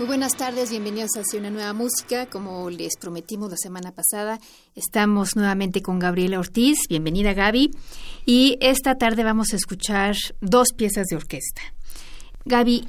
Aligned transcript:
Muy 0.00 0.06
buenas 0.06 0.34
tardes, 0.34 0.70
bienvenidos 0.70 1.10
a 1.14 1.20
Hacia 1.20 1.38
una 1.38 1.50
nueva 1.50 1.74
música. 1.74 2.24
Como 2.24 2.70
les 2.70 2.96
prometimos 2.96 3.50
la 3.50 3.58
semana 3.58 3.92
pasada, 3.92 4.40
estamos 4.74 5.36
nuevamente 5.36 5.82
con 5.82 5.98
Gabriela 5.98 6.38
Ortiz. 6.38 6.78
Bienvenida, 6.88 7.34
Gaby. 7.34 7.70
Y 8.24 8.56
esta 8.62 8.96
tarde 8.96 9.24
vamos 9.24 9.52
a 9.52 9.56
escuchar 9.56 10.16
dos 10.40 10.68
piezas 10.72 11.08
de 11.08 11.16
orquesta. 11.16 11.60
Gaby, 12.46 12.86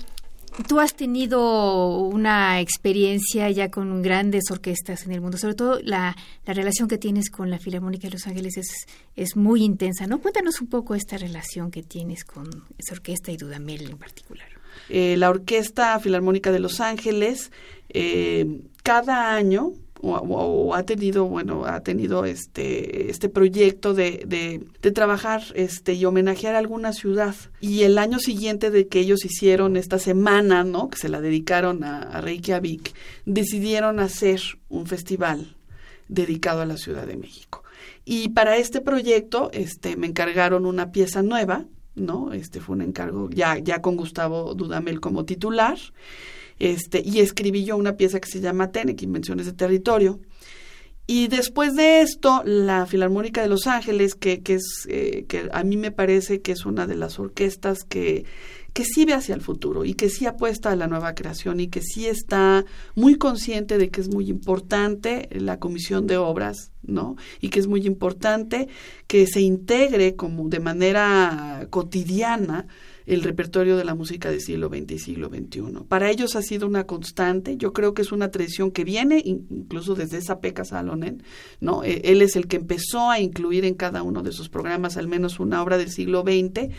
tú 0.70 0.80
has 0.80 0.96
tenido 0.96 1.98
una 1.98 2.62
experiencia 2.62 3.50
ya 3.50 3.70
con 3.70 4.02
grandes 4.02 4.50
orquestas 4.50 5.05
en 5.05 5.12
el 5.12 5.20
mundo, 5.20 5.38
sobre 5.38 5.55
todo 5.55 5.82
la, 5.84 6.16
la, 6.46 6.54
relación 6.54 6.88
que 6.88 6.98
tienes 6.98 7.30
con 7.30 7.50
la 7.50 7.60
Filarmónica 7.60 8.07
de 8.07 8.13
Los 8.13 8.26
Ángeles 8.26 8.55
es, 8.55 8.85
es 9.18 9.35
muy 9.35 9.66
intensa, 9.66 10.07
¿no? 10.07 10.22
Cuéntanos 10.22 10.62
un 10.62 10.68
poco 10.68 10.96
esta 10.96 11.18
relación 11.18 11.72
que 11.72 11.84
tienes 11.84 12.24
con 12.24 12.48
esa 12.78 12.94
orquesta 12.94 13.34
y 13.34 13.35
Dudamel 13.35 13.90
en 13.90 13.98
particular. 13.98 14.60
Eh, 14.94 15.16
la 15.16 15.30
Orquesta 15.30 15.98
Filarmónica 16.02 16.52
de 16.52 16.60
Los 16.60 16.82
Ángeles 16.82 17.50
eh, 17.88 18.60
cada 18.84 19.34
año 19.34 19.72
o, 20.02 20.76
ha 20.76 20.84
tenido 20.84 21.26
bueno 21.26 21.64
ha 21.66 21.80
tenido 21.82 22.26
este 22.26 23.10
este 23.10 23.30
proyecto 23.30 23.94
de, 23.94 24.24
de, 24.26 24.66
de, 24.82 24.92
trabajar 24.92 25.44
este 25.54 25.94
y 25.94 26.04
homenajear 26.04 26.56
a 26.56 26.58
alguna 26.58 26.92
ciudad. 26.92 27.36
Y 27.62 27.84
el 27.84 27.98
año 27.98 28.20
siguiente 28.20 28.70
de 28.70 28.88
que 28.88 29.00
ellos 29.00 29.24
hicieron 29.24 29.78
esta 29.78 29.98
semana 29.98 30.66
no 30.66 30.90
que 30.90 30.98
se 30.98 31.08
la 31.08 31.22
dedicaron 31.22 31.86
a, 31.86 32.02
a 32.02 32.20
Reykjavik 32.20 32.94
decidieron 33.26 34.02
hacer 34.02 34.42
un 34.68 34.88
festival 34.88 35.56
dedicado 36.10 36.62
a 36.62 36.66
la 36.66 36.76
Ciudad 36.76 37.08
de 37.08 37.16
México. 37.16 37.64
Y 38.04 38.30
para 38.30 38.58
este 38.58 38.82
proyecto 38.82 39.52
este 39.54 39.96
me 39.96 40.08
encargaron 40.08 40.66
una 40.66 40.92
pieza 40.92 41.22
nueva 41.22 41.66
¿no? 41.96 42.34
Este 42.34 42.60
fue 42.60 42.76
un 42.76 42.82
encargo 42.82 43.30
ya, 43.30 43.58
ya 43.58 43.82
con 43.82 43.96
Gustavo 43.96 44.54
Dudamel 44.56 45.00
como 45.00 45.26
titular. 45.26 45.78
Este, 46.60 47.02
y 47.04 47.20
escribí 47.20 47.66
yo 47.66 47.76
una 47.76 47.98
pieza 47.98 48.20
que 48.20 48.30
se 48.30 48.40
llama 48.40 48.72
TENEC, 48.72 49.02
Invenciones 49.02 49.46
de 49.48 49.54
Territorio. 49.54 50.20
Y 51.08 51.28
después 51.28 51.76
de 51.76 52.02
esto, 52.02 52.44
la 52.46 52.86
Filarmónica 52.86 53.42
de 53.42 53.50
Los 53.50 53.68
Ángeles, 53.68 54.16
que, 54.16 54.42
que 54.42 54.54
es, 54.54 54.88
eh, 54.88 55.26
que 55.28 55.50
a 55.52 55.64
mí 55.64 55.76
me 55.76 55.92
parece 55.92 56.42
que 56.42 56.52
es 56.52 56.66
una 56.66 56.88
de 56.88 56.96
las 56.96 57.20
orquestas 57.20 57.84
que, 57.84 58.26
que 58.74 58.86
sí 58.86 59.05
ve 59.05 59.14
hacia 59.14 59.36
el 59.36 59.41
futuro 59.41 59.86
y 59.86 59.94
que 59.94 60.10
sí 60.10 60.26
apuesta 60.26 60.72
a 60.72 60.76
la 60.76 60.88
nueva 60.88 61.14
creación 61.16 61.60
y 61.60 61.68
que 61.68 61.82
sí 61.82 62.08
está 62.08 62.66
muy 62.96 63.16
consciente 63.16 63.78
de 63.78 63.90
que 63.90 64.02
es 64.02 64.09
muy 64.09 64.30
importante 64.30 65.28
la 65.31 65.59
comisión 65.59 66.08
de 66.08 66.18
obras, 66.18 66.72
¿no? 66.81 67.16
Y 67.41 67.50
que 67.50 67.59
es 67.59 67.68
muy 67.68 67.86
importante 67.86 68.68
que 69.07 69.28
se 69.28 69.41
integre 69.41 70.16
como 70.16 70.47
de 70.50 70.59
manera 70.59 71.68
cotidiana 71.69 72.68
el 73.06 73.23
repertorio 73.23 73.78
de 73.78 73.85
la 73.85 73.95
música 73.95 74.29
del 74.29 74.41
siglo 74.41 74.69
XX 74.69 74.91
y 74.91 75.00
siglo 75.00 75.29
XXI. 75.29 75.84
Para 75.88 76.09
ellos 76.09 76.35
ha 76.35 76.41
sido 76.41 76.67
una 76.67 76.85
constante, 76.85 77.57
yo 77.57 77.73
creo 77.73 77.94
que 77.94 78.01
es 78.01 78.12
una 78.12 78.31
tradición 78.31 78.72
que 78.72 78.84
viene 78.84 79.22
incluso 79.23 79.95
desde 79.95 80.17
esa 80.17 80.39
Peca 80.39 80.66
Salonen, 80.66 81.23
¿no? 81.59 81.84
Él 81.84 82.22
es 82.22 82.35
el 82.35 82.47
que 82.47 82.57
empezó 82.57 83.09
a 83.09 83.19
incluir 83.19 83.66
en 83.66 83.75
cada 83.75 84.03
uno 84.03 84.22
de 84.22 84.31
sus 84.31 84.50
programas 84.50 84.97
al 84.97 85.07
menos 85.07 85.39
una 85.39 85.62
obra 85.62 85.78
del 85.78 85.89
siglo 85.89 86.23
XX, 86.23 86.69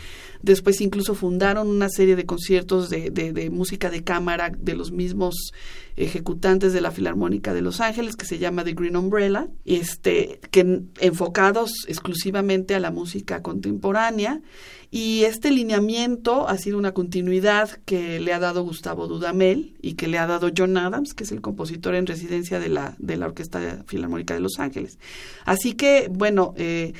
después 0.43 0.81
incluso 0.81 1.15
fundaron 1.15 1.69
una 1.69 1.88
serie 1.88 2.16
de 2.16 2.27
conciertos 2.27 2.91
de, 2.91 3.10
de, 3.10 3.33
de 3.33 3.50
música 3.50 3.91
de 3.91 4.04
cámara 4.04 4.50
de 4.56 4.75
los 4.75 4.93
mismos 4.93 5.53
ejecutantes 5.97 6.72
de 6.72 6.81
la 6.81 6.91
Filarmónica 6.91 7.53
de 7.53 7.62
Los 7.62 7.81
Ángeles 7.81 8.16
que 8.16 8.25
se 8.25 8.39
llama 8.39 8.65
The 8.65 8.72
Green 8.72 8.97
Umbrella, 8.97 9.49
este, 9.65 10.41
que 10.50 10.83
enfocados 11.00 11.72
exclusivamente 11.87 12.75
a 12.75 12.81
la 12.81 12.91
música 12.91 13.43
contemporánea 13.43 14.41
y 14.94 15.25
este 15.25 15.50
lineamiento 15.50 16.47
ha 16.47 16.58
sido 16.58 16.76
una 16.76 16.92
continuidad 16.92 17.70
que 17.86 18.20
le 18.20 18.34
ha 18.34 18.38
dado 18.38 18.62
Gustavo 18.62 19.08
Dudamel 19.08 19.75
y 19.80 19.94
que 19.94 20.06
le 20.06 20.19
ha 20.19 20.26
dado 20.26 20.50
John 20.54 20.76
Adams, 20.76 21.14
que 21.14 21.25
es 21.25 21.32
el 21.32 21.41
compositor 21.41 21.94
en 21.94 22.06
residencia 22.06 22.60
de 22.60 22.69
la, 22.69 22.94
de 22.98 23.16
la 23.16 23.25
Orquesta 23.25 23.84
Filarmónica 23.86 24.34
de 24.34 24.41
Los 24.41 24.58
Ángeles. 24.58 24.98
Así 25.47 25.72
que, 25.72 26.08
bueno, 26.12 26.53
eh, 26.58 26.92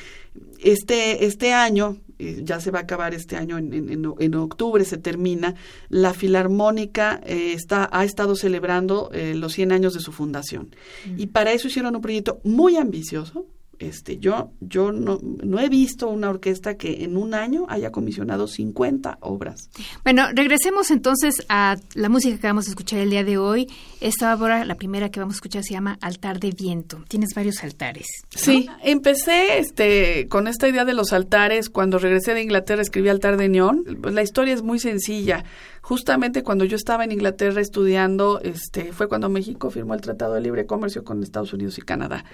este, 0.63 1.27
este 1.27 1.53
año, 1.53 1.99
eh, 2.19 2.41
ya 2.43 2.61
se 2.61 2.71
va 2.71 2.79
a 2.79 2.83
acabar 2.83 3.13
este 3.13 3.37
año, 3.37 3.59
en, 3.59 3.75
en, 3.75 4.15
en 4.19 4.35
octubre 4.37 4.87
se 4.87 4.97
termina, 4.97 5.55
la 5.91 6.15
Filarmónica 6.15 7.21
eh, 7.27 7.53
está, 7.53 7.91
ha 7.93 8.05
estado 8.05 8.37
celebrando 8.37 9.11
eh, 9.13 9.35
los 9.35 9.53
100 9.53 9.71
años 9.71 9.93
de 9.93 10.01
su 10.01 10.13
fundación. 10.13 10.75
Mm. 11.05 11.21
Y 11.21 11.27
para 11.27 11.53
eso 11.53 11.69
hicieron 11.69 11.95
un 11.95 12.01
proyecto 12.01 12.41
muy 12.43 12.79
ambicioso, 12.79 13.45
este, 13.83 14.19
yo, 14.19 14.53
yo 14.61 14.93
no, 14.93 15.19
no, 15.23 15.59
he 15.59 15.69
visto 15.69 16.09
una 16.09 16.31
orquesta 16.31 16.77
que 16.77 17.05
en 17.05 17.17
un 17.17 17.35
año 17.35 17.67
haya 17.69 17.91
comisionado 17.91 18.47
50 18.47 19.19
obras. 19.21 19.71
Bueno, 20.05 20.29
regresemos 20.33 20.91
entonces 20.91 21.45
a 21.49 21.77
la 21.95 22.09
música 22.09 22.39
que 22.39 22.47
vamos 22.47 22.67
a 22.69 22.71
escuchar 22.71 23.01
el 23.01 23.11
día 23.11 23.25
de 23.25 23.39
hoy. 23.39 23.69
Esta 24.01 24.35
obra, 24.35 24.65
la 24.65 24.77
primera 24.77 25.11
que 25.11 25.21
vamos 25.21 25.35
a 25.35 25.39
escuchar, 25.39 25.65
se 25.65 25.75
llama 25.75 25.99
Altar 26.01 26.39
de 26.39 26.53
Viento. 26.53 27.05
Tienes 27.09 27.35
varios 27.35 27.63
altares. 27.65 28.07
¿no? 28.33 28.41
Sí, 28.41 28.69
empecé 28.83 29.59
este, 29.59 30.29
con 30.29 30.47
esta 30.47 30.69
idea 30.69 30.85
de 30.85 30.95
los 30.95 31.13
altares. 31.13 31.69
Cuando 31.69 31.99
regresé 31.99 32.35
de 32.35 32.43
Inglaterra 32.43 32.83
escribí 32.83 33.09
Altar 33.09 33.37
de 33.37 33.49
Neón. 33.49 33.85
Pues 34.01 34.15
la 34.15 34.23
historia 34.23 34.55
es 34.55 34.63
muy 34.63 34.79
sencilla. 34.79 35.45
Justamente 35.81 36.45
cuando 36.45 36.65
yo 36.65 36.77
estaba 36.77 37.03
en 37.03 37.11
Inglaterra 37.11 37.61
estudiando, 37.61 38.41
este, 38.41 38.93
fue 38.93 39.09
cuando 39.09 39.29
México 39.29 39.69
firmó 39.71 39.95
el 39.95 40.01
Tratado 40.01 40.35
de 40.35 40.41
Libre 40.41 40.67
Comercio 40.67 41.03
con 41.03 41.21
Estados 41.25 41.53
Unidos 41.53 41.77
y 41.79 41.83
Canadá. 41.83 42.25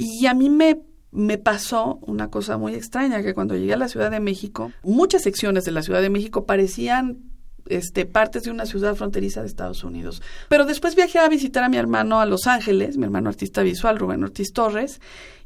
Y 0.00 0.26
a 0.26 0.34
mí 0.34 0.48
me, 0.50 0.80
me 1.10 1.38
pasó 1.38 1.98
una 2.02 2.30
cosa 2.30 2.56
muy 2.56 2.74
extraña, 2.74 3.22
que 3.22 3.34
cuando 3.34 3.56
llegué 3.56 3.74
a 3.74 3.76
la 3.78 3.88
Ciudad 3.88 4.10
de 4.10 4.20
México, 4.20 4.72
muchas 4.82 5.22
secciones 5.22 5.64
de 5.64 5.72
la 5.72 5.82
Ciudad 5.82 6.00
de 6.00 6.10
México 6.10 6.46
parecían 6.46 7.18
este, 7.66 8.06
partes 8.06 8.42
de 8.44 8.50
una 8.50 8.66
ciudad 8.66 8.94
fronteriza 8.94 9.40
de 9.42 9.46
Estados 9.46 9.84
Unidos. 9.84 10.22
Pero 10.48 10.64
después 10.64 10.96
viajé 10.96 11.18
a 11.18 11.28
visitar 11.28 11.62
a 11.62 11.68
mi 11.68 11.76
hermano 11.76 12.20
a 12.20 12.26
Los 12.26 12.46
Ángeles, 12.46 12.96
mi 12.96 13.04
hermano 13.04 13.28
artista 13.28 13.62
visual, 13.62 13.98
Rubén 13.98 14.24
Ortiz 14.24 14.52
Torres, 14.52 15.00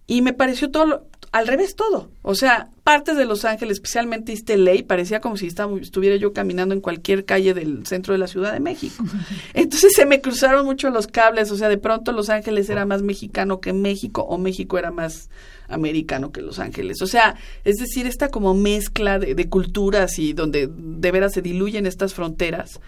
y 0.07 0.23
me 0.23 0.33
pareció 0.33 0.71
todo 0.71 1.07
al 1.35 1.49
revés 1.49 1.75
todo. 1.75 2.13
O 2.23 2.37
sea, 2.37 2.71
partes 2.85 3.17
de 3.17 3.25
Los 3.25 3.45
Ángeles, 3.45 3.79
especialmente 3.79 4.31
East 4.31 4.49
LA, 4.49 4.87
parecía 4.87 5.21
como 5.21 5.37
si 5.37 5.49
estaba, 5.49 5.77
estuviera 5.81 6.15
yo 6.15 6.33
caminando 6.33 6.77
en 6.77 6.81
cualquier 6.81 7.25
calle 7.25 7.55
del 7.55 7.85
centro 7.89 8.13
de 8.13 8.19
la 8.19 8.29
Ciudad 8.29 8.53
de 8.53 8.61
México. 8.61 9.03
Entonces 9.53 9.95
se 9.97 10.07
me 10.07 10.21
cruzaron 10.21 10.65
mucho 10.65 10.91
los 10.91 11.09
cables, 11.09 11.51
o 11.51 11.57
sea, 11.57 11.69
de 11.69 11.77
pronto 11.77 12.13
Los 12.13 12.31
Ángeles 12.31 12.71
era 12.71 12.87
más 12.87 13.03
mexicano 13.03 13.61
que 13.61 13.73
México 13.73 14.23
o 14.23 14.39
México 14.39 14.79
era 14.79 14.93
más 14.93 15.29
americano 15.67 16.31
que 16.31 16.41
Los 16.41 16.61
Ángeles. 16.61 17.03
O 17.03 17.09
sea, 17.09 17.35
es 17.65 17.79
decir, 17.79 18.07
esta 18.07 18.29
como 18.29 18.55
mezcla 18.55 19.19
de, 19.19 19.35
de 19.35 19.49
culturas 19.49 20.21
y 20.21 20.35
donde 20.35 20.71
de 20.73 21.11
veras 21.11 21.33
se 21.33 21.43
diluyen 21.43 21.85
estas 21.85 22.15
fronteras, 22.15 22.81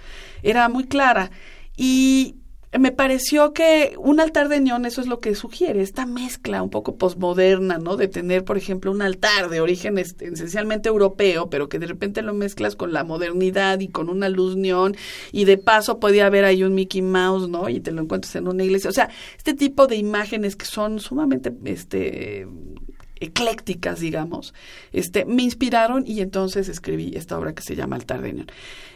era 0.44 0.68
muy 0.68 0.84
clara. 0.84 1.32
Y 1.76 2.36
me 2.72 2.92
pareció 2.92 3.52
que 3.52 3.94
un 3.98 4.20
altar 4.20 4.48
de 4.48 4.60
neón 4.60 4.84
eso 4.86 5.00
es 5.00 5.06
lo 5.06 5.18
que 5.18 5.34
sugiere, 5.34 5.82
esta 5.82 6.04
mezcla 6.04 6.62
un 6.62 6.70
poco 6.70 6.96
posmoderna, 6.96 7.78
¿no? 7.78 7.96
De 7.96 8.08
tener, 8.08 8.44
por 8.44 8.56
ejemplo, 8.58 8.90
un 8.90 9.02
altar 9.02 9.48
de 9.48 9.60
origen 9.60 9.98
este, 9.98 10.26
esencialmente 10.26 10.88
europeo, 10.88 11.48
pero 11.48 11.68
que 11.68 11.78
de 11.78 11.86
repente 11.86 12.22
lo 12.22 12.34
mezclas 12.34 12.76
con 12.76 12.92
la 12.92 13.04
modernidad 13.04 13.80
y 13.80 13.88
con 13.88 14.08
una 14.08 14.28
luz 14.28 14.56
neón 14.56 14.96
y 15.32 15.44
de 15.44 15.58
paso 15.58 16.00
podía 16.00 16.26
haber 16.26 16.44
ahí 16.44 16.64
un 16.64 16.74
Mickey 16.74 17.02
Mouse, 17.02 17.48
¿no? 17.48 17.68
Y 17.68 17.80
te 17.80 17.92
lo 17.92 18.02
encuentras 18.02 18.34
en 18.36 18.48
una 18.48 18.64
iglesia. 18.64 18.90
O 18.90 18.94
sea, 18.94 19.10
este 19.36 19.54
tipo 19.54 19.86
de 19.86 19.96
imágenes 19.96 20.56
que 20.56 20.66
son 20.66 21.00
sumamente, 21.00 21.52
este 21.64 22.46
eclécticas, 23.18 24.00
digamos, 24.00 24.52
este, 24.92 25.24
me 25.24 25.42
inspiraron 25.42 26.04
y 26.06 26.20
entonces 26.20 26.68
escribí 26.68 27.12
esta 27.14 27.38
obra 27.38 27.54
que 27.54 27.62
se 27.62 27.74
llama 27.74 27.96
Altar 27.96 28.20
de 28.20 28.32
Neón. 28.34 28.46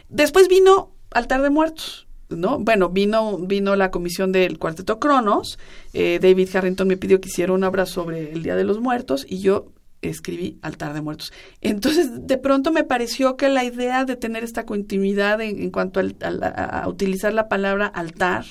Después 0.09 0.47
vino 0.47 0.93
Altar 1.09 1.41
de 1.41 1.49
Muertos, 1.49 2.07
¿no? 2.37 2.59
Bueno, 2.59 2.89
vino, 2.89 3.37
vino 3.37 3.75
la 3.75 3.91
comisión 3.91 4.31
del 4.31 4.57
Cuarteto 4.57 4.99
Cronos, 4.99 5.59
eh, 5.93 6.19
David 6.21 6.55
Harrington 6.55 6.87
me 6.87 6.97
pidió 6.97 7.19
que 7.21 7.29
hiciera 7.29 7.53
una 7.53 7.67
obra 7.67 7.85
sobre 7.85 8.31
el 8.31 8.43
Día 8.43 8.55
de 8.55 8.63
los 8.63 8.79
Muertos 8.79 9.25
y 9.27 9.39
yo 9.39 9.67
escribí 10.01 10.57
Altar 10.61 10.93
de 10.93 11.01
Muertos. 11.01 11.31
Entonces, 11.61 12.27
de 12.27 12.37
pronto 12.37 12.71
me 12.71 12.83
pareció 12.83 13.37
que 13.37 13.49
la 13.49 13.63
idea 13.63 14.05
de 14.05 14.15
tener 14.15 14.43
esta 14.43 14.65
continuidad 14.65 15.41
en, 15.41 15.69
cuanto 15.69 15.99
al, 15.99 16.15
a, 16.21 16.87
utilizar 16.87 17.33
la 17.33 17.47
palabra 17.47 17.87
altar 17.87 18.45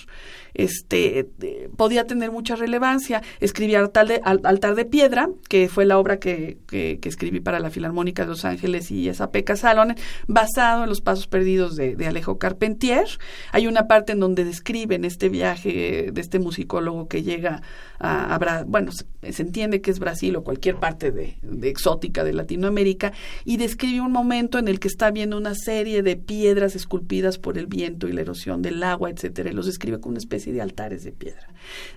este, 0.54 1.28
podía 1.76 2.06
tener 2.06 2.30
mucha 2.30 2.56
relevancia. 2.56 3.22
Escribí 3.40 3.74
Altar 3.74 4.08
de, 4.08 4.20
Altar 4.24 4.74
de 4.74 4.84
Piedra, 4.84 5.28
que 5.48 5.68
fue 5.68 5.84
la 5.84 5.98
obra 5.98 6.18
que, 6.18 6.58
que, 6.66 6.98
escribí 7.04 7.40
para 7.40 7.60
la 7.60 7.70
Filarmónica 7.70 8.22
de 8.22 8.28
Los 8.30 8.44
Ángeles 8.44 8.90
y 8.90 9.08
esa 9.08 9.30
Peca 9.30 9.56
Salonen, 9.56 9.96
basado 10.26 10.84
en 10.84 10.88
los 10.88 11.00
pasos 11.00 11.26
perdidos 11.26 11.76
de, 11.76 11.96
de, 11.96 12.06
Alejo 12.06 12.38
Carpentier. 12.38 13.06
Hay 13.52 13.66
una 13.66 13.86
parte 13.86 14.12
en 14.12 14.20
donde 14.20 14.44
describen 14.44 15.04
este 15.04 15.28
viaje 15.28 16.10
de 16.12 16.20
este 16.20 16.38
musicólogo 16.38 17.08
que 17.08 17.22
llega 17.22 17.62
a, 18.00 18.64
bueno, 18.66 18.92
se, 18.92 19.04
entiende 19.42 19.82
que 19.82 19.90
es 19.90 19.98
Brasil 19.98 20.34
o 20.36 20.42
cualquier 20.42 20.76
parte 20.76 21.12
de, 21.12 21.36
de 21.42 21.68
exótica 21.68 22.24
de 22.24 22.32
Latinoamérica, 22.32 23.12
y 23.44 23.58
describe 23.58 24.00
un 24.00 24.12
momento 24.12 24.58
en 24.58 24.68
el 24.68 24.80
que 24.80 24.88
está 24.88 25.10
viendo 25.10 25.36
una 25.36 25.54
serie 25.54 26.02
de 26.02 26.16
piedras 26.16 26.74
esculpidas 26.74 27.38
por 27.38 27.58
el 27.58 27.66
viento 27.66 28.08
y 28.08 28.12
la 28.12 28.22
erosión 28.22 28.62
del 28.62 28.82
agua, 28.82 29.10
etcétera, 29.10 29.50
y 29.50 29.54
los 29.54 29.66
describe 29.66 30.00
como 30.00 30.12
una 30.12 30.18
especie 30.18 30.52
de 30.52 30.62
altares 30.62 31.04
de 31.04 31.12
piedra. 31.12 31.46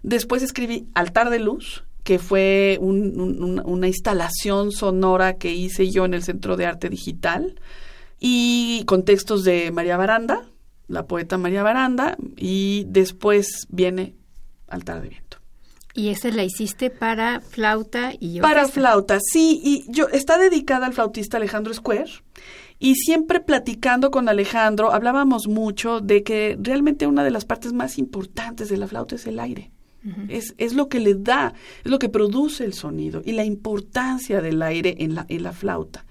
Después 0.03 0.44
escribí 0.44 0.88
Altar 0.94 1.29
de 1.29 1.39
Luz, 1.39 1.83
que 2.03 2.19
fue 2.19 2.77
una 2.81 3.88
instalación 3.88 4.71
sonora 4.73 5.38
que 5.38 5.53
hice 5.53 5.89
yo 5.89 6.03
en 6.03 6.13
el 6.13 6.23
Centro 6.23 6.57
de 6.57 6.65
Arte 6.65 6.89
Digital, 6.89 7.55
y 8.19 8.83
con 8.85 9.03
textos 9.03 9.44
de 9.44 9.71
María 9.71 9.95
Baranda, 9.95 10.45
la 10.88 11.07
poeta 11.07 11.38
María 11.38 11.63
Baranda, 11.63 12.17
y 12.35 12.85
después 12.88 13.67
viene 13.69 14.15
Altar 14.67 15.01
de 15.01 15.09
Viento. 15.09 15.42
Y 15.95 16.09
esa 16.09 16.29
la 16.29 16.43
hiciste 16.43 16.89
para 16.89 17.39
flauta 17.39 18.13
y 18.19 18.39
orquesta. 18.39 18.41
Para 18.41 18.67
flauta, 18.67 19.19
sí, 19.21 19.61
y 19.63 19.85
yo 19.89 20.07
está 20.09 20.37
dedicada 20.37 20.87
al 20.87 20.93
flautista 20.93 21.37
Alejandro 21.37 21.73
Square 21.73 22.09
y 22.79 22.95
siempre 22.95 23.39
platicando 23.39 24.11
con 24.11 24.27
Alejandro, 24.27 24.91
hablábamos 24.91 25.47
mucho 25.47 26.01
de 26.01 26.23
que 26.23 26.57
realmente 26.59 27.07
una 27.07 27.23
de 27.23 27.31
las 27.31 27.45
partes 27.45 27.71
más 27.71 27.97
importantes 27.97 28.69
de 28.69 28.77
la 28.77 28.87
flauta 28.87 29.15
es 29.15 29.25
el 29.27 29.39
aire. 29.39 29.71
es, 30.27 30.53
es, 30.57 30.73
lo 30.73 30.89
que 30.89 30.99
le 30.99 31.13
da, 31.13 31.53
es 31.85 31.89
lo 31.89 31.97
que 31.97 32.09
produce 32.09 32.65
el 32.65 32.73
sonido 32.73 33.21
y 33.23 33.31
la 33.31 33.45
importancia 33.45 34.41
del 34.41 34.61
aire 34.61 34.95
en 34.99 35.15
la, 35.15 35.25
en 35.29 35.43
la 35.43 35.53
flauta. 35.53 36.05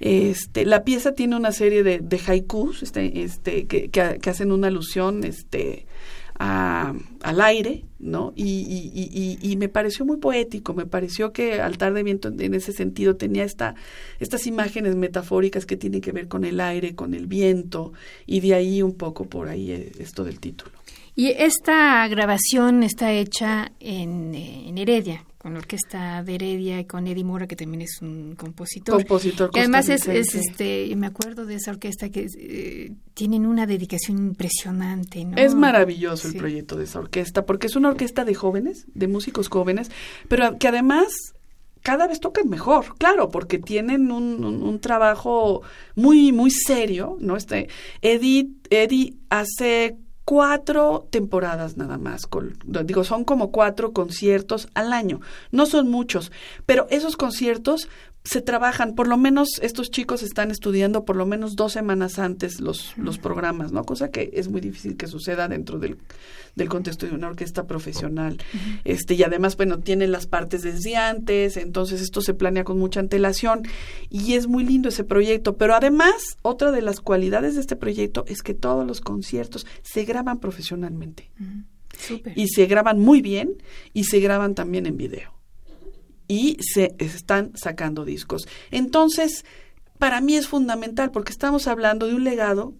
Este, 0.00 0.64
la 0.64 0.84
pieza 0.84 1.12
tiene 1.12 1.36
una 1.36 1.52
serie 1.52 1.82
de, 1.82 1.98
de 1.98 2.20
haikus 2.26 2.82
este, 2.82 3.22
este, 3.22 3.66
que, 3.66 3.90
que, 3.90 4.30
hacen 4.30 4.52
una 4.52 4.68
alusión 4.68 5.24
este, 5.24 5.86
al 6.38 7.40
aire, 7.40 7.84
¿no? 7.98 8.32
Y, 8.36 8.44
y, 8.44 9.38
y, 9.42 9.56
me 9.56 9.68
pareció 9.68 10.04
muy 10.04 10.18
poético, 10.18 10.72
me 10.72 10.86
pareció 10.86 11.32
que 11.32 11.60
Altar 11.60 11.94
de 11.94 12.04
Viento 12.04 12.28
en 12.28 12.54
ese 12.54 12.72
sentido 12.72 13.16
tenía 13.16 13.44
esta, 13.44 13.74
estas 14.20 14.46
imágenes 14.46 14.94
metafóricas 14.94 15.66
que 15.66 15.76
tienen 15.76 16.00
que 16.00 16.12
ver 16.12 16.28
con 16.28 16.44
el 16.44 16.60
aire, 16.60 16.94
con 16.94 17.14
el 17.14 17.26
viento, 17.26 17.92
y 18.26 18.40
de 18.40 18.54
ahí 18.54 18.82
un 18.82 18.94
poco 18.94 19.24
por 19.24 19.48
ahí 19.48 19.72
eh, 19.72 19.92
esto 19.98 20.22
del 20.22 20.38
título. 20.38 20.72
Y 21.16 21.30
esta 21.30 22.06
grabación 22.06 22.84
está 22.84 23.12
hecha 23.12 23.72
en, 23.80 24.32
eh, 24.36 24.68
en 24.68 24.78
Heredia, 24.78 25.24
con 25.38 25.52
la 25.52 25.60
orquesta 25.60 26.22
de 26.24 26.34
Heredia 26.34 26.80
y 26.80 26.84
con 26.84 27.06
Eddie 27.06 27.22
Mora, 27.22 27.46
que 27.46 27.54
también 27.54 27.82
es 27.82 28.02
un 28.02 28.34
compositor. 28.34 28.96
Compositor. 28.96 29.50
Que 29.50 29.60
además 29.60 29.88
es, 29.88 30.08
este, 30.08 30.94
me 30.96 31.06
acuerdo 31.06 31.46
de 31.46 31.54
esa 31.54 31.70
orquesta 31.70 32.10
que 32.10 32.26
eh, 32.36 32.92
tienen 33.14 33.46
una 33.46 33.64
dedicación 33.64 34.18
impresionante. 34.18 35.24
¿no? 35.24 35.36
Es 35.36 35.54
maravilloso 35.54 36.26
el 36.26 36.34
proyecto 36.34 36.76
de 36.76 36.84
esa 36.84 36.98
orquesta, 36.98 37.46
porque 37.46 37.68
es 37.68 37.76
una 37.76 37.88
orquesta 37.88 38.24
de 38.24 38.34
jóvenes, 38.34 38.86
de 38.94 39.06
músicos 39.06 39.48
jóvenes, 39.48 39.92
pero 40.26 40.58
que 40.58 40.66
además 40.66 41.06
cada 41.82 42.08
vez 42.08 42.18
tocan 42.18 42.48
mejor, 42.48 42.96
claro, 42.98 43.28
porque 43.28 43.60
tienen 43.60 44.10
un, 44.10 44.44
un, 44.44 44.80
trabajo 44.80 45.62
muy, 45.94 46.32
muy 46.32 46.50
serio, 46.50 47.16
¿no? 47.20 47.36
Este, 47.36 47.68
Eddie, 48.02 48.50
Eddie 48.70 49.14
hace 49.30 49.96
cuatro 50.28 51.08
temporadas 51.08 51.78
nada 51.78 51.96
más. 51.96 52.28
digo, 52.84 53.02
son 53.02 53.24
como 53.24 53.50
cuatro 53.50 53.94
conciertos 53.94 54.68
al 54.74 54.92
año. 54.92 55.22
No 55.52 55.64
son 55.64 55.88
muchos, 55.88 56.32
pero 56.66 56.86
esos 56.90 57.16
conciertos 57.16 57.88
se 58.24 58.42
trabajan, 58.42 58.94
por 58.94 59.08
lo 59.08 59.16
menos 59.16 59.58
estos 59.62 59.90
chicos 59.90 60.22
están 60.22 60.50
estudiando 60.50 61.04
por 61.04 61.16
lo 61.16 61.24
menos 61.24 61.56
dos 61.56 61.72
semanas 61.72 62.18
antes 62.18 62.60
los, 62.60 62.96
los 62.98 63.18
programas, 63.18 63.72
¿no? 63.72 63.84
Cosa 63.84 64.10
que 64.10 64.30
es 64.34 64.48
muy 64.48 64.60
difícil 64.60 64.96
que 64.96 65.06
suceda 65.06 65.48
dentro 65.48 65.78
del, 65.78 65.96
del 66.54 66.68
contexto 66.68 67.06
de 67.06 67.14
una 67.14 67.28
orquesta 67.28 67.66
profesional. 67.66 68.36
Este, 68.84 69.14
y 69.14 69.22
además, 69.22 69.56
bueno, 69.56 69.78
tienen 69.78 70.12
las 70.12 70.26
partes 70.26 70.62
desde 70.62 70.96
antes, 70.96 71.56
entonces 71.56 72.02
esto 72.02 72.20
se 72.20 72.34
planea 72.34 72.64
con 72.64 72.78
mucha 72.78 73.00
antelación 73.00 73.62
y 74.10 74.34
es 74.34 74.46
muy 74.46 74.64
lindo 74.64 74.90
ese 74.90 75.04
proyecto. 75.04 75.56
Pero 75.56 75.74
además, 75.74 76.36
otra 76.42 76.70
de 76.70 76.82
las 76.82 77.00
cualidades 77.00 77.54
de 77.54 77.62
este 77.62 77.76
proyecto 77.76 78.24
es 78.28 78.42
que 78.42 78.52
todos 78.52 78.86
los 78.86 79.00
conciertos 79.00 79.66
se 79.82 80.04
graban 80.04 80.38
profesionalmente. 80.38 81.30
Y 82.36 82.48
se 82.48 82.66
graban 82.66 83.00
muy 83.00 83.22
bien 83.22 83.54
y 83.94 84.04
se 84.04 84.20
graban 84.20 84.54
también 84.54 84.86
en 84.86 84.96
video 84.96 85.37
y 86.28 86.58
se 86.60 86.94
están 86.98 87.52
sacando 87.56 88.04
discos. 88.04 88.46
Entonces, 88.70 89.44
para 89.98 90.20
mí 90.20 90.36
es 90.36 90.46
fundamental 90.46 91.10
porque 91.10 91.32
estamos 91.32 91.66
hablando 91.66 92.06
de 92.06 92.14
un 92.14 92.24
legado 92.24 92.74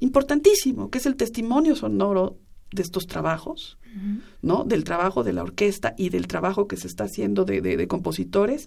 importantísimo, 0.00 0.90
que 0.90 0.98
es 0.98 1.06
el 1.06 1.16
testimonio 1.16 1.76
sonoro 1.76 2.38
de 2.72 2.82
estos 2.82 3.06
trabajos, 3.06 3.78
¿no? 4.42 4.64
Del 4.64 4.82
trabajo 4.82 5.22
de 5.22 5.32
la 5.32 5.44
orquesta 5.44 5.94
y 5.96 6.08
del 6.08 6.26
trabajo 6.26 6.66
que 6.66 6.76
se 6.76 6.88
está 6.88 7.04
haciendo 7.04 7.44
de, 7.44 7.60
de, 7.60 7.86
compositores. 7.86 8.66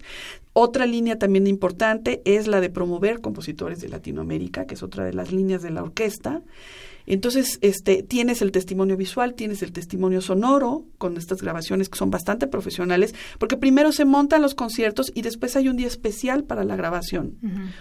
Otra 0.54 0.86
línea 0.86 1.18
también 1.18 1.46
importante 1.46 2.22
es 2.24 2.46
la 2.46 2.62
de 2.62 2.70
promover 2.70 3.20
compositores 3.20 3.82
de 3.82 3.90
Latinoamérica, 3.90 4.64
que 4.64 4.74
es 4.74 4.82
otra 4.82 5.04
de 5.04 5.12
las 5.12 5.30
líneas 5.30 5.60
de 5.60 5.70
la 5.70 5.82
orquesta. 5.82 6.40
Entonces, 7.08 7.58
este, 7.62 8.02
tienes 8.02 8.42
el 8.42 8.52
testimonio 8.52 8.96
visual, 8.96 9.34
tienes 9.34 9.62
el 9.62 9.72
testimonio 9.72 10.20
sonoro, 10.20 10.84
con 10.98 11.16
estas 11.16 11.40
grabaciones 11.40 11.88
que 11.88 11.98
son 11.98 12.10
bastante 12.10 12.46
profesionales, 12.46 13.14
porque 13.38 13.56
primero 13.56 13.92
se 13.92 14.04
montan 14.04 14.42
los 14.42 14.54
conciertos 14.54 15.10
y 15.14 15.22
después 15.22 15.56
hay 15.56 15.68
un 15.68 15.76
día 15.76 15.86
especial 15.86 16.44
para 16.44 16.64
la 16.64 16.76
grabación. 16.76 17.38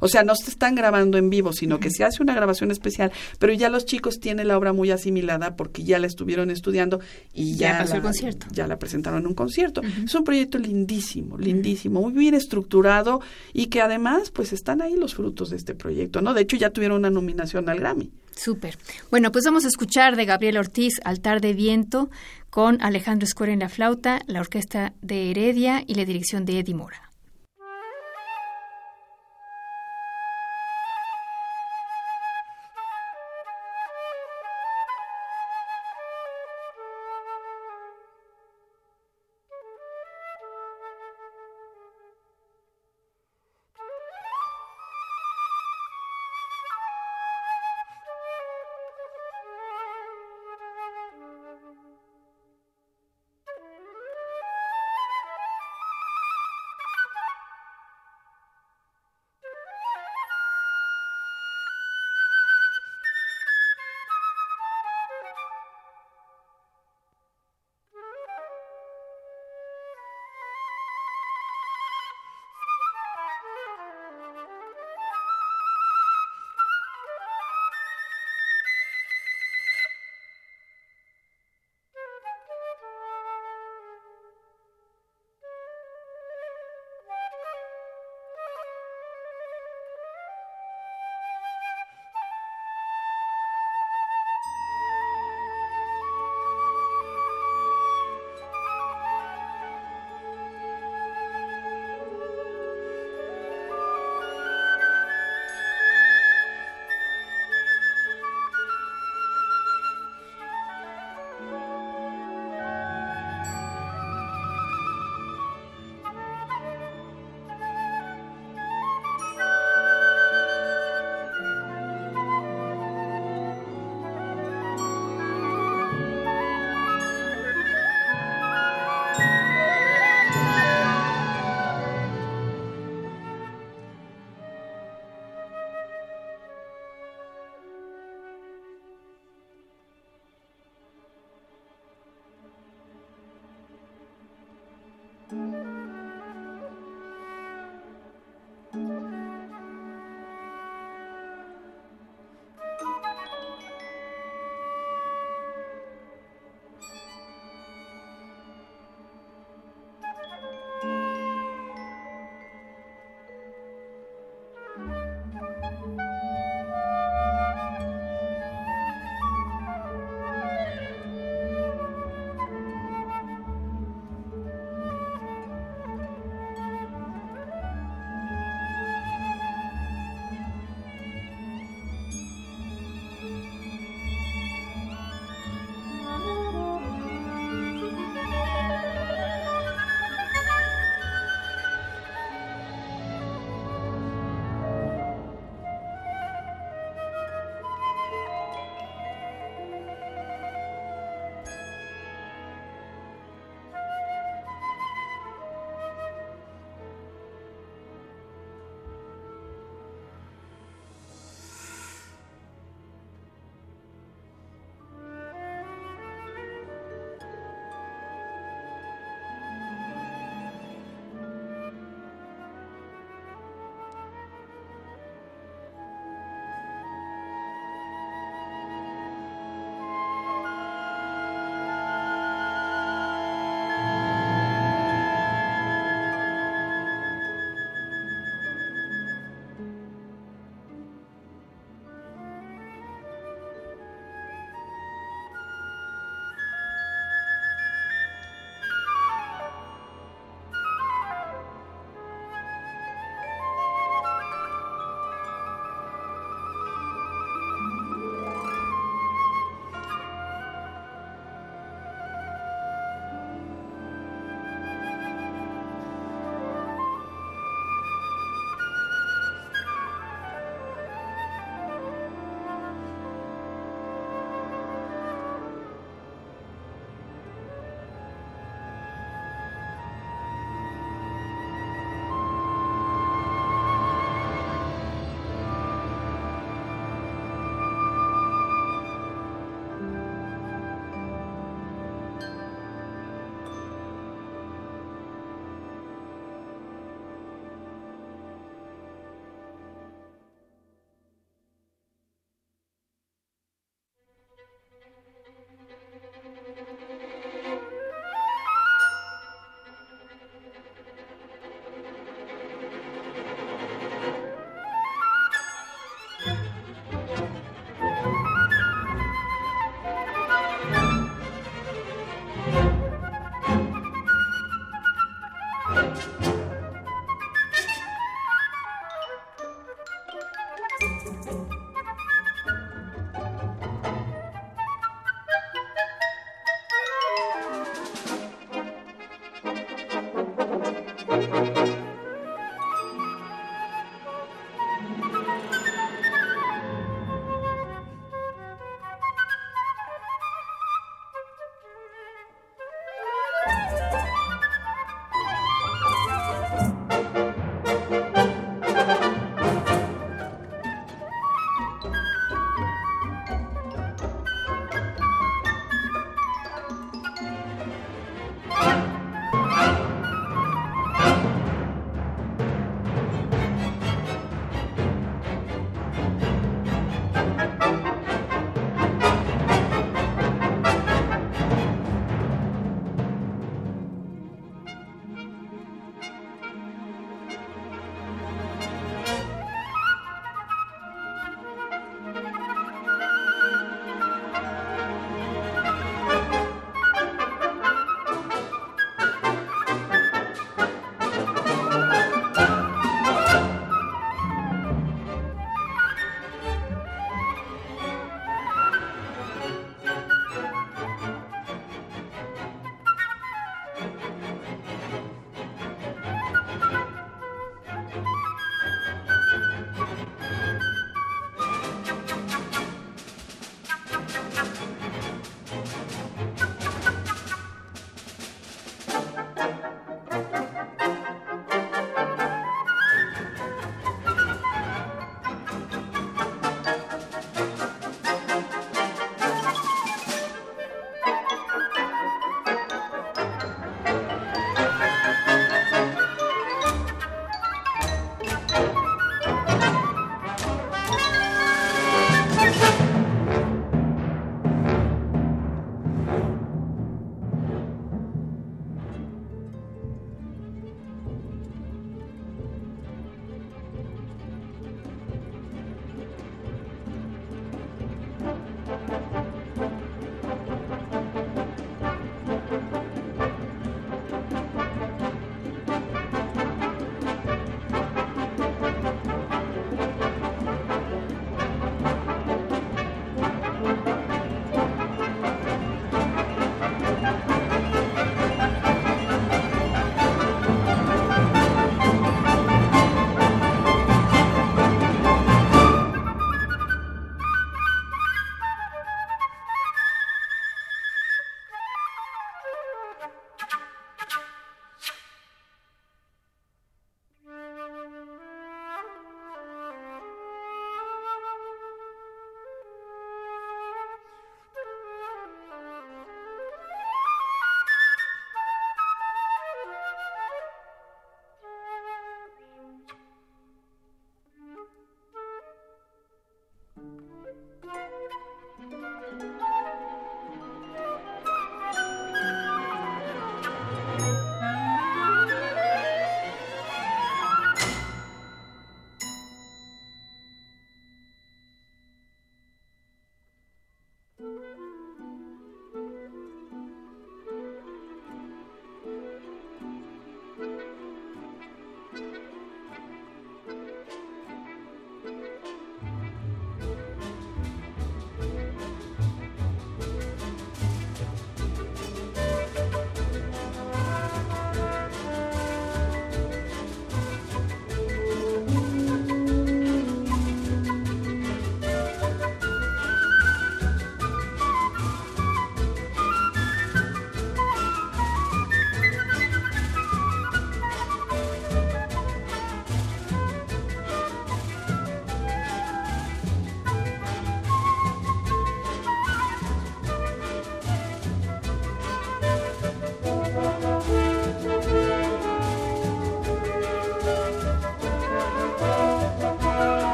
O 0.00 0.06
sea, 0.06 0.22
no 0.22 0.36
se 0.36 0.50
están 0.50 0.76
grabando 0.76 1.18
en 1.18 1.30
vivo, 1.30 1.52
sino 1.52 1.80
que 1.80 1.90
se 1.90 2.04
hace 2.04 2.22
una 2.22 2.32
grabación 2.32 2.70
especial, 2.70 3.10
pero 3.40 3.52
ya 3.52 3.68
los 3.68 3.86
chicos 3.86 4.20
tienen 4.20 4.46
la 4.46 4.56
obra 4.56 4.72
muy 4.72 4.92
asimilada 4.92 5.56
porque 5.56 5.82
ya 5.82 5.98
la 5.98 6.06
estuvieron 6.06 6.50
estudiando 6.50 7.00
y 7.32 7.56
ya, 7.56 7.78
pasó 7.78 7.96
el 7.96 8.02
concierto. 8.02 8.46
ya 8.52 8.68
la 8.68 8.78
presentaron 8.78 9.20
en 9.20 9.26
un 9.26 9.34
concierto. 9.34 9.82
Es 10.04 10.14
un 10.14 10.22
proyecto 10.22 10.58
lindísimo, 10.58 11.38
lindísimo, 11.38 12.00
muy 12.00 12.12
bien 12.12 12.34
estructurado 12.34 13.20
y 13.52 13.66
que 13.66 13.80
además, 13.80 14.30
pues 14.30 14.52
están 14.52 14.80
ahí 14.80 14.94
los 14.94 15.14
frutos 15.14 15.50
de 15.50 15.56
este 15.56 15.74
proyecto, 15.74 16.22
¿no? 16.22 16.34
De 16.34 16.42
hecho, 16.42 16.56
ya 16.56 16.70
tuvieron 16.70 16.98
una 16.98 17.10
nominación 17.10 17.68
al 17.68 17.80
Grammy. 17.80 18.12
Súper. 18.38 18.78
Bueno, 19.10 19.32
pues 19.32 19.44
vamos 19.44 19.64
a 19.64 19.68
escuchar 19.68 20.14
de 20.14 20.24
Gabriel 20.24 20.58
Ortiz 20.58 20.94
Altar 21.04 21.40
de 21.40 21.54
Viento 21.54 22.08
con 22.50 22.80
Alejandro 22.80 23.26
Escuera 23.26 23.52
en 23.52 23.58
la 23.58 23.68
flauta, 23.68 24.20
la 24.26 24.40
orquesta 24.40 24.92
de 25.02 25.30
Heredia 25.30 25.82
y 25.86 25.94
la 25.94 26.04
dirección 26.04 26.44
de 26.44 26.60
Eddie 26.60 26.74
Mora. 26.74 27.07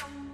some 0.00 0.29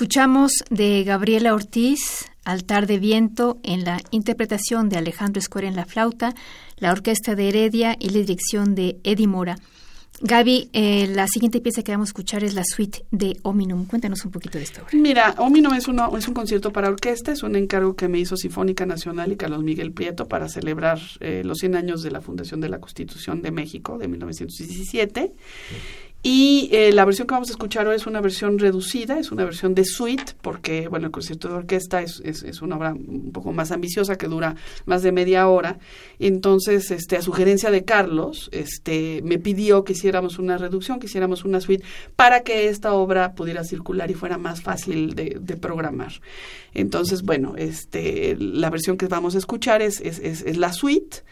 Escuchamos 0.00 0.52
de 0.70 1.04
Gabriela 1.04 1.52
Ortiz, 1.52 2.24
Altar 2.46 2.86
de 2.86 2.98
Viento, 2.98 3.58
en 3.62 3.84
la 3.84 4.00
interpretación 4.10 4.88
de 4.88 4.96
Alejandro 4.96 5.40
Escuera 5.40 5.68
en 5.68 5.76
la 5.76 5.84
flauta, 5.84 6.34
la 6.78 6.90
orquesta 6.90 7.34
de 7.34 7.50
Heredia 7.50 7.96
y 8.00 8.08
la 8.08 8.20
dirección 8.20 8.74
de 8.74 8.98
Eddie 9.04 9.26
Mora. 9.26 9.58
Gaby, 10.22 10.70
eh, 10.72 11.06
la 11.08 11.26
siguiente 11.28 11.60
pieza 11.60 11.82
que 11.82 11.92
vamos 11.92 12.08
a 12.08 12.10
escuchar 12.10 12.44
es 12.44 12.54
la 12.54 12.64
suite 12.64 13.04
de 13.10 13.36
Ominum. 13.42 13.84
Cuéntanos 13.84 14.24
un 14.24 14.30
poquito 14.30 14.56
de 14.56 14.64
esta 14.64 14.80
obra. 14.82 14.90
Mira, 14.94 15.34
Ominum 15.36 15.74
es, 15.74 15.86
uno, 15.86 16.16
es 16.16 16.26
un 16.28 16.32
concierto 16.32 16.72
para 16.72 16.88
orquesta, 16.88 17.32
es 17.32 17.42
un 17.42 17.54
encargo 17.54 17.94
que 17.94 18.08
me 18.08 18.18
hizo 18.18 18.38
Sinfónica 18.38 18.86
Nacional 18.86 19.32
y 19.32 19.36
Carlos 19.36 19.62
Miguel 19.62 19.92
Prieto 19.92 20.28
para 20.28 20.48
celebrar 20.48 20.98
eh, 21.20 21.42
los 21.44 21.58
100 21.58 21.76
años 21.76 22.02
de 22.02 22.10
la 22.10 22.22
Fundación 22.22 22.62
de 22.62 22.70
la 22.70 22.80
Constitución 22.80 23.42
de 23.42 23.50
México 23.50 23.98
de 23.98 24.08
1917. 24.08 25.34
Y 26.22 26.68
eh, 26.72 26.92
la 26.92 27.06
versión 27.06 27.26
que 27.26 27.32
vamos 27.32 27.48
a 27.48 27.52
escuchar 27.52 27.86
hoy 27.86 27.96
es 27.96 28.06
una 28.06 28.20
versión 28.20 28.58
reducida, 28.58 29.18
es 29.18 29.32
una 29.32 29.44
versión 29.44 29.74
de 29.74 29.86
suite, 29.86 30.34
porque 30.42 30.86
bueno, 30.88 31.06
el 31.06 31.12
concierto 31.12 31.48
de 31.48 31.54
orquesta 31.54 32.02
es, 32.02 32.20
es, 32.20 32.60
una 32.60 32.76
obra 32.76 32.92
un 32.92 33.32
poco 33.32 33.52
más 33.52 33.70
ambiciosa 33.72 34.16
que 34.16 34.26
dura 34.26 34.54
más 34.84 35.02
de 35.02 35.12
media 35.12 35.48
hora. 35.48 35.78
Entonces, 36.18 36.90
este, 36.90 37.16
a 37.16 37.22
sugerencia 37.22 37.70
de 37.70 37.86
Carlos, 37.86 38.50
este, 38.52 39.22
me 39.24 39.38
pidió 39.38 39.82
que 39.82 39.94
hiciéramos 39.94 40.38
una 40.38 40.58
reducción, 40.58 41.00
que 41.00 41.06
hiciéramos 41.06 41.46
una 41.46 41.62
suite, 41.62 41.84
para 42.16 42.42
que 42.42 42.68
esta 42.68 42.92
obra 42.92 43.34
pudiera 43.34 43.64
circular 43.64 44.10
y 44.10 44.14
fuera 44.14 44.36
más 44.36 44.60
fácil 44.60 45.14
de, 45.14 45.38
de 45.40 45.56
programar. 45.56 46.12
Entonces, 46.74 47.22
bueno, 47.22 47.54
este, 47.56 48.36
la 48.38 48.68
versión 48.68 48.98
que 48.98 49.06
vamos 49.06 49.36
a 49.36 49.38
escuchar 49.38 49.80
es, 49.80 50.02
es, 50.02 50.18
es 50.20 50.56
la 50.58 50.74
suite. 50.74 51.22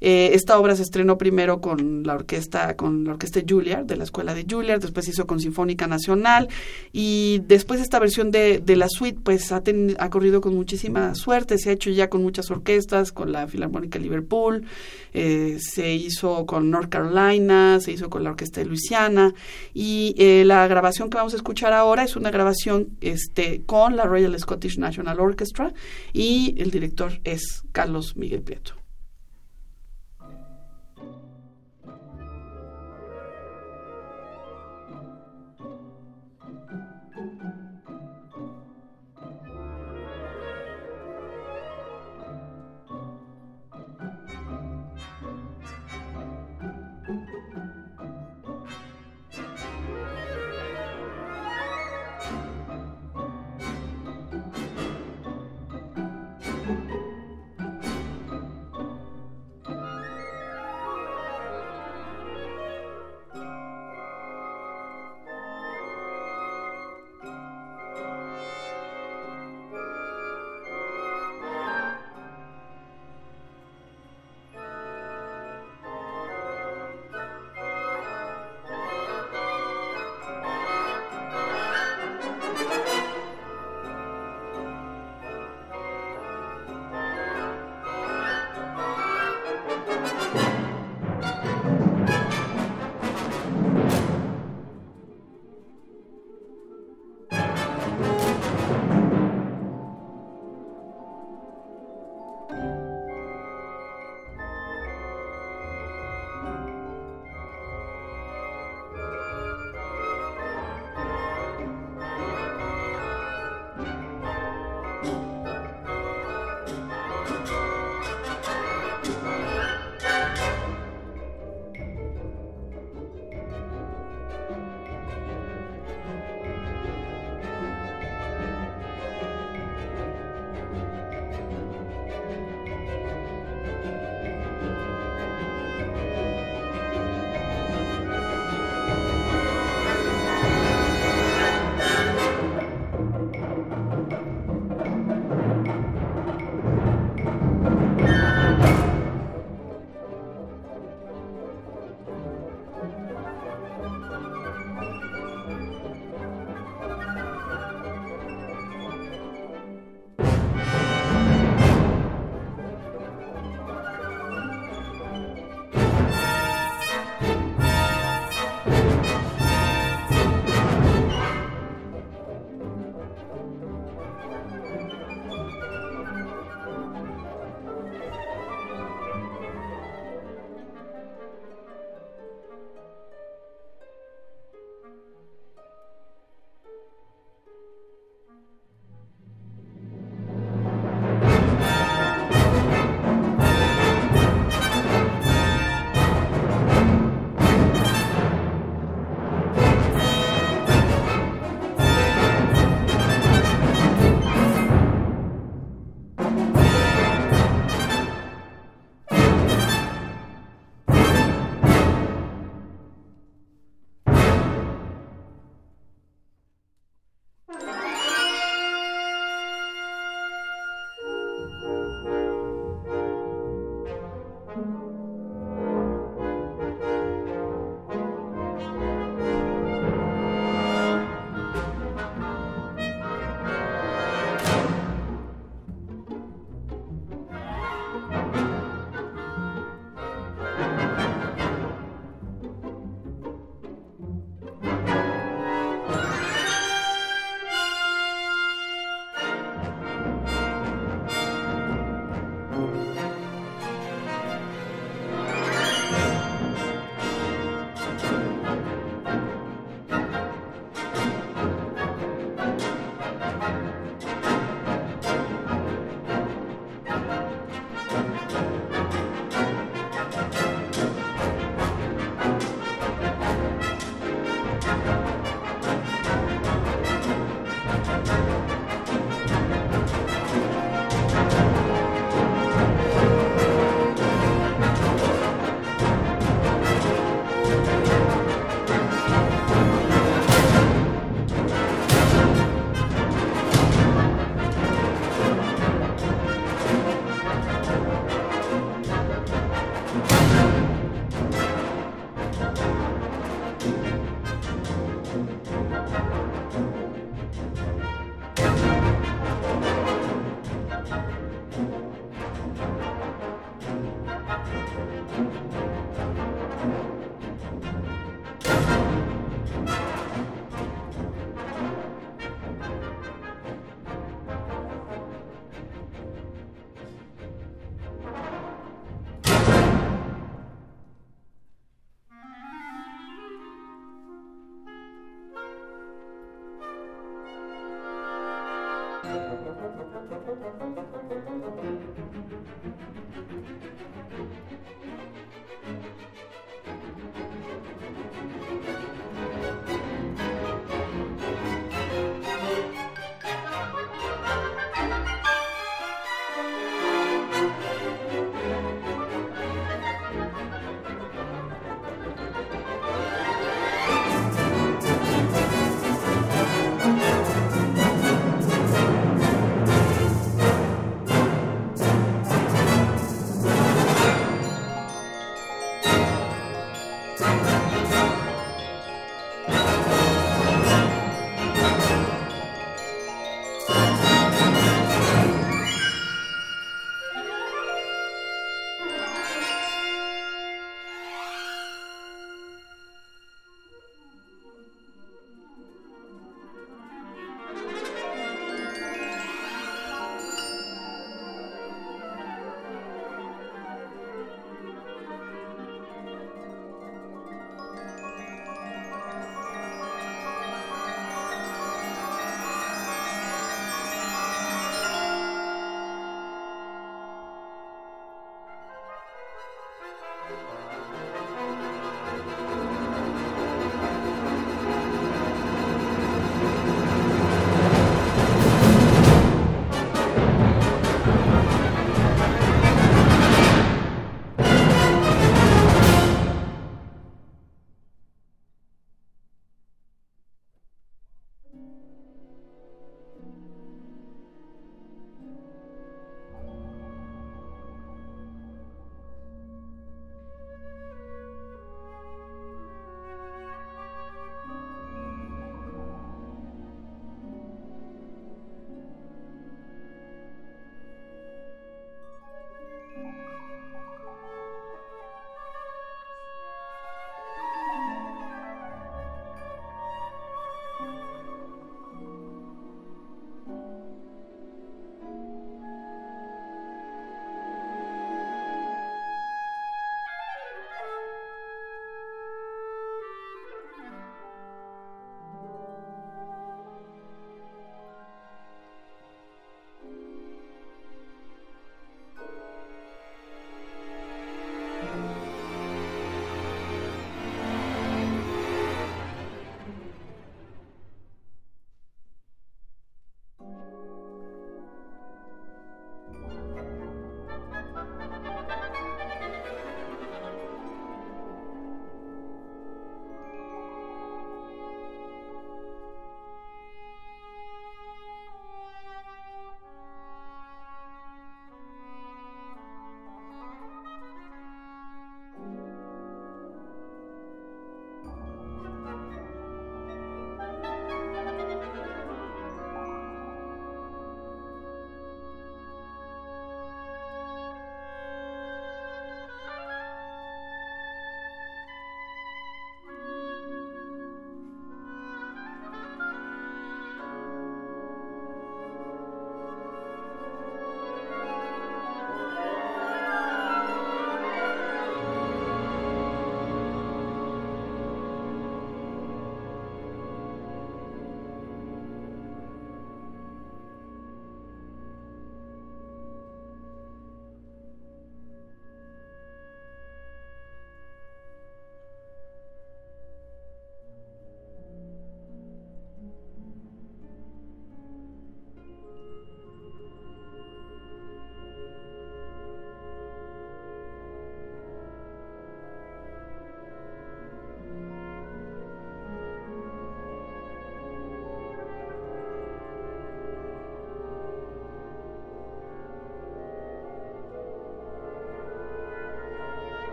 Eh, 0.00 0.34
esta 0.34 0.58
obra 0.58 0.76
se 0.76 0.82
estrenó 0.82 1.16
primero 1.16 1.62
con 1.62 2.02
la 2.02 2.14
orquesta, 2.14 2.76
con 2.76 3.04
la 3.04 3.12
orquesta 3.12 3.40
Juilliard, 3.46 3.86
de 3.86 3.96
la 3.96 4.04
escuela 4.04 4.33
de 4.34 4.46
Juilliard, 4.48 4.80
después 4.80 5.06
se 5.06 5.12
hizo 5.12 5.26
con 5.26 5.40
Sinfónica 5.40 5.86
Nacional 5.86 6.48
y 6.92 7.40
después 7.46 7.80
esta 7.80 7.98
versión 7.98 8.30
de, 8.30 8.58
de 8.58 8.76
la 8.76 8.88
suite 8.88 9.20
pues 9.22 9.52
ha, 9.52 9.62
ha 9.98 10.10
corrido 10.10 10.40
con 10.40 10.54
muchísima 10.54 11.14
suerte, 11.14 11.58
se 11.58 11.70
ha 11.70 11.72
hecho 11.72 11.90
ya 11.90 12.08
con 12.10 12.22
muchas 12.22 12.50
orquestas, 12.50 13.12
con 13.12 13.32
la 13.32 13.46
Filarmónica 13.46 13.98
Liverpool, 13.98 14.66
eh, 15.12 15.58
se 15.60 15.94
hizo 15.94 16.46
con 16.46 16.70
North 16.70 16.88
Carolina, 16.88 17.78
se 17.80 17.92
hizo 17.92 18.10
con 18.10 18.24
la 18.24 18.30
orquesta 18.30 18.60
de 18.60 18.66
Luisiana 18.66 19.34
y 19.72 20.14
eh, 20.18 20.44
la 20.44 20.66
grabación 20.66 21.10
que 21.10 21.16
vamos 21.16 21.34
a 21.34 21.36
escuchar 21.36 21.72
ahora 21.72 22.04
es 22.04 22.16
una 22.16 22.30
grabación 22.30 22.88
este, 23.00 23.62
con 23.64 23.96
la 23.96 24.04
Royal 24.04 24.38
Scottish 24.38 24.78
National 24.78 25.20
Orchestra 25.20 25.72
y 26.12 26.54
el 26.58 26.70
director 26.70 27.20
es 27.24 27.62
Carlos 27.72 28.16
Miguel 28.16 28.42
Prieto. 28.42 28.83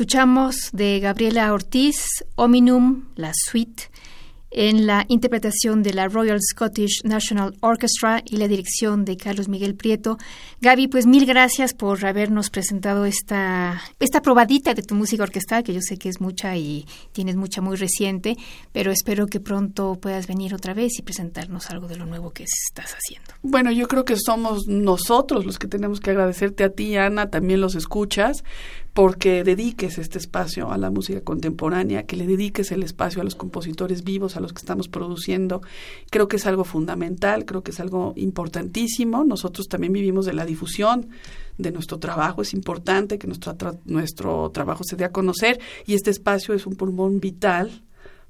Escuchamos 0.00 0.70
de 0.72 0.98
Gabriela 0.98 1.52
Ortiz, 1.52 2.24
Ominum, 2.34 3.04
la 3.16 3.32
suite 3.34 3.90
en 4.50 4.86
la 4.86 5.04
interpretación 5.08 5.82
de 5.82 5.94
la 5.94 6.08
Royal 6.08 6.38
Scottish 6.40 7.02
National 7.04 7.54
Orchestra 7.60 8.22
y 8.24 8.36
la 8.36 8.48
dirección 8.48 9.04
de 9.04 9.16
Carlos 9.16 9.48
Miguel 9.48 9.76
Prieto. 9.76 10.18
Gaby, 10.60 10.88
pues 10.88 11.06
mil 11.06 11.24
gracias 11.24 11.72
por 11.72 12.04
habernos 12.04 12.50
presentado 12.50 13.04
esta, 13.04 13.80
esta 14.00 14.22
probadita 14.22 14.74
de 14.74 14.82
tu 14.82 14.94
música 14.94 15.22
orquestal, 15.22 15.62
que 15.62 15.72
yo 15.72 15.80
sé 15.80 15.98
que 15.98 16.08
es 16.08 16.20
mucha 16.20 16.56
y 16.56 16.86
tienes 17.12 17.36
mucha 17.36 17.60
muy 17.60 17.76
reciente, 17.76 18.36
pero 18.72 18.90
espero 18.90 19.26
que 19.26 19.38
pronto 19.38 19.98
puedas 20.00 20.26
venir 20.26 20.54
otra 20.54 20.74
vez 20.74 20.98
y 20.98 21.02
presentarnos 21.02 21.70
algo 21.70 21.86
de 21.86 21.96
lo 21.96 22.06
nuevo 22.06 22.30
que 22.30 22.44
estás 22.44 22.94
haciendo. 22.94 23.34
Bueno, 23.42 23.70
yo 23.70 23.86
creo 23.86 24.04
que 24.04 24.16
somos 24.16 24.66
nosotros 24.66 25.46
los 25.46 25.58
que 25.58 25.68
tenemos 25.68 26.00
que 26.00 26.10
agradecerte 26.10 26.64
a 26.64 26.70
ti, 26.70 26.96
Ana, 26.96 27.30
también 27.30 27.60
los 27.60 27.74
escuchas 27.74 28.42
porque 28.92 29.44
dediques 29.44 29.98
este 29.98 30.18
espacio 30.18 30.72
a 30.72 30.78
la 30.78 30.90
música 30.90 31.20
contemporánea, 31.20 32.04
que 32.04 32.16
le 32.16 32.26
dediques 32.26 32.72
el 32.72 32.82
espacio 32.82 33.20
a 33.20 33.24
los 33.24 33.36
compositores 33.36 34.02
vivos, 34.04 34.36
a 34.36 34.40
los 34.40 34.52
que 34.52 34.58
estamos 34.58 34.88
produciendo. 34.88 35.62
Creo 36.10 36.28
que 36.28 36.36
es 36.36 36.46
algo 36.46 36.64
fundamental, 36.64 37.44
creo 37.44 37.62
que 37.62 37.70
es 37.70 37.80
algo 37.80 38.12
importantísimo. 38.16 39.24
Nosotros 39.24 39.68
también 39.68 39.92
vivimos 39.92 40.26
de 40.26 40.32
la 40.32 40.44
difusión 40.44 41.08
de 41.56 41.72
nuestro 41.72 41.98
trabajo, 41.98 42.42
es 42.42 42.54
importante 42.54 43.18
que 43.18 43.26
nuestro, 43.26 43.56
nuestro 43.84 44.50
trabajo 44.50 44.82
se 44.82 44.96
dé 44.96 45.04
a 45.04 45.12
conocer 45.12 45.60
y 45.86 45.94
este 45.94 46.10
espacio 46.10 46.54
es 46.54 46.66
un 46.66 46.74
pulmón 46.74 47.20
vital 47.20 47.82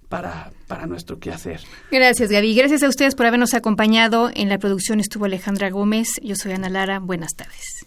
para, 0.09 0.51
para 0.67 0.87
nuestro 0.87 1.21
quehacer. 1.21 1.61
Gracias, 1.91 2.31
Gaby. 2.31 2.55
Gracias 2.55 2.83
a 2.83 2.89
ustedes 2.89 3.15
por 3.15 3.27
habernos 3.27 3.55
acompañado. 3.55 4.31
En 4.35 4.49
la 4.49 4.59
producción 4.59 4.99
estuvo 4.99 5.25
Alejandra 5.25 5.71
Gómez. 5.71 6.09
Yo 6.23 6.35
soy 6.35 6.53
Ana 6.53 6.69
Lara. 6.69 6.99
Buenas 6.99 7.35
tardes. 7.37 7.87